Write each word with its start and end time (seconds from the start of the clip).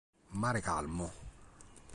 Mare 0.41 0.61
calmo. 0.67 1.07